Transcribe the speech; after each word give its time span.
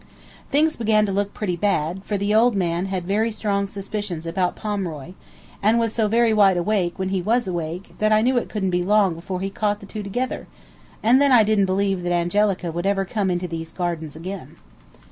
Things 0.49 0.77
began 0.77 1.05
to 1.05 1.11
look 1.11 1.31
pretty 1.31 1.55
bad, 1.55 2.03
for 2.03 2.17
the 2.17 2.33
old 2.33 2.55
man 2.55 2.87
had 2.87 3.05
very 3.05 3.29
strong 3.29 3.67
suspicions 3.67 4.25
about 4.25 4.55
Pomeroy, 4.55 5.11
and 5.61 5.77
was 5.77 5.93
so 5.93 6.07
very 6.07 6.33
wide 6.33 6.57
awake 6.57 6.97
when 6.97 7.09
he 7.09 7.21
was 7.21 7.47
awake, 7.47 7.93
that 7.99 8.11
I 8.11 8.23
knew 8.23 8.35
it 8.37 8.49
couldn't 8.49 8.71
be 8.71 8.81
long 8.81 9.13
before 9.13 9.41
he 9.41 9.51
caught 9.51 9.79
the 9.79 9.85
two 9.85 10.01
together, 10.01 10.47
and 11.03 11.21
then 11.21 11.31
I 11.31 11.43
didn't 11.43 11.65
believe 11.65 12.01
that 12.01 12.11
Angelica 12.11 12.71
would 12.71 12.87
ever 12.87 13.05
come 13.05 13.29
into 13.29 13.47
these 13.47 13.71
gardens 13.71 14.15
again. 14.15 14.55